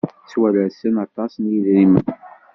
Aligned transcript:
Ttwalasen 0.23 0.95
aṭas 1.05 1.33
n 1.37 1.43
yidrimen. 1.51 2.05